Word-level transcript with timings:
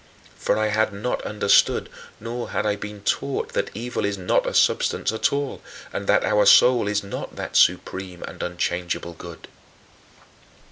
For 0.35 0.57
I 0.57 0.69
had 0.69 0.93
not 0.93 1.21
understood 1.25 1.87
nor 2.19 2.49
had 2.49 2.65
I 2.65 2.75
been 2.75 3.01
taught 3.03 3.49
that 3.53 3.69
evil 3.75 4.03
is 4.03 4.17
not 4.17 4.47
a 4.47 4.53
substance 4.55 5.11
at 5.11 5.31
all 5.31 5.61
and 5.93 6.07
that 6.07 6.25
our 6.25 6.47
soul 6.47 6.87
is 6.87 7.03
not 7.03 7.35
that 7.35 7.55
supreme 7.55 8.23
and 8.23 8.41
unchangeable 8.41 9.13
good. 9.13 9.47